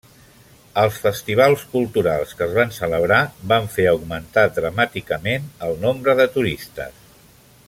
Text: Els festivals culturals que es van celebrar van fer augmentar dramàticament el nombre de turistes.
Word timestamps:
Els 0.83 0.95
festivals 1.03 1.65
culturals 1.73 2.33
que 2.39 2.43
es 2.47 2.55
van 2.55 2.73
celebrar 2.79 3.21
van 3.53 3.69
fer 3.77 3.87
augmentar 3.93 4.49
dramàticament 4.57 5.49
el 5.69 5.81
nombre 5.87 6.21
de 6.23 6.31
turistes. 6.39 7.03